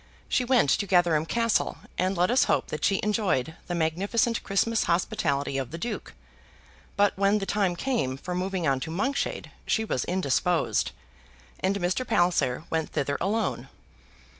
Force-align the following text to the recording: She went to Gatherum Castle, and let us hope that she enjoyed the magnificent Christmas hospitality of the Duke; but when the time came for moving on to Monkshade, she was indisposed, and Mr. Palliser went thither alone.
She 0.27 0.43
went 0.43 0.71
to 0.71 0.87
Gatherum 0.87 1.27
Castle, 1.27 1.77
and 1.95 2.17
let 2.17 2.31
us 2.31 2.45
hope 2.45 2.69
that 2.69 2.83
she 2.83 2.99
enjoyed 3.03 3.53
the 3.67 3.75
magnificent 3.75 4.41
Christmas 4.41 4.85
hospitality 4.85 5.59
of 5.59 5.69
the 5.69 5.77
Duke; 5.77 6.15
but 6.97 7.15
when 7.19 7.37
the 7.37 7.45
time 7.45 7.75
came 7.75 8.17
for 8.17 8.33
moving 8.33 8.67
on 8.67 8.79
to 8.79 8.89
Monkshade, 8.89 9.51
she 9.67 9.85
was 9.85 10.03
indisposed, 10.05 10.89
and 11.59 11.75
Mr. 11.75 12.03
Palliser 12.03 12.63
went 12.71 12.89
thither 12.93 13.19
alone. 13.21 13.69